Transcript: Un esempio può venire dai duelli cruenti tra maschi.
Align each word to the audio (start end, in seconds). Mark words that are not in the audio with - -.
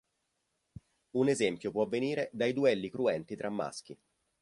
Un 1.11 1.27
esempio 1.29 1.69
può 1.69 1.85
venire 1.85 2.31
dai 2.33 2.53
duelli 2.53 2.89
cruenti 2.89 3.35
tra 3.35 3.51
maschi. 3.51 3.95